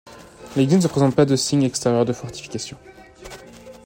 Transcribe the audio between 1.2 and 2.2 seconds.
de signe extérieur de